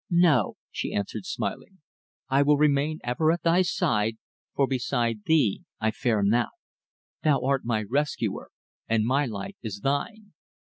"No," 0.09 0.55
she 0.71 0.95
answered 0.95 1.27
smiling. 1.27 1.77
"I 2.27 2.41
will 2.41 2.57
remain 2.57 3.01
ever 3.03 3.31
at 3.31 3.43
thy 3.43 3.61
side, 3.61 4.17
for 4.55 4.65
beside 4.65 5.25
thee 5.27 5.61
I 5.79 5.91
fear 5.91 6.23
not. 6.23 6.49
Thou 7.23 7.39
art 7.45 7.65
my 7.65 7.83
rescuer, 7.87 8.49
and 8.89 9.05
my 9.05 9.27
life 9.27 9.57
is 9.61 9.81
thine." 9.81 10.33